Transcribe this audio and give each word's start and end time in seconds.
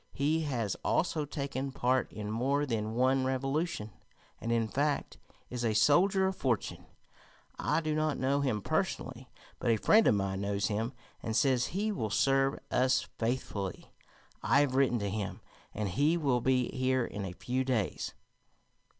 He 0.13 0.41
has 0.45 0.73
also 0.83 1.25
taken 1.25 1.71
part 1.71 2.11
in 2.11 2.31
more 2.31 2.65
than 2.65 2.95
one 2.95 3.23
revolution, 3.23 3.91
and, 4.39 4.51
in 4.51 4.67
fact, 4.67 5.19
is 5.51 5.63
a 5.63 5.75
soldier 5.75 6.25
of 6.25 6.35
fortune. 6.35 6.87
I 7.59 7.81
do 7.81 7.93
not 7.93 8.17
know 8.17 8.41
him 8.41 8.63
personally, 8.63 9.29
but 9.59 9.69
a 9.69 9.77
friend 9.77 10.07
of 10.07 10.15
mine 10.15 10.41
knows 10.41 10.69
him, 10.69 10.93
and 11.21 11.35
says 11.35 11.67
he 11.67 11.91
will 11.91 12.09
serve 12.09 12.57
us 12.71 13.07
faithfully. 13.19 13.93
I 14.41 14.61
have 14.61 14.73
written 14.73 14.97
to 14.97 15.09
him, 15.11 15.39
and 15.71 15.87
he 15.87 16.17
will 16.17 16.41
be 16.41 16.69
here 16.75 17.05
in 17.05 17.23
a 17.23 17.33
few 17.33 17.63
days." 17.63 18.15